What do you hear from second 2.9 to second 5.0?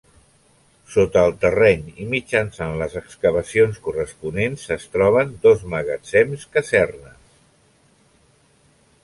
excavacions corresponents es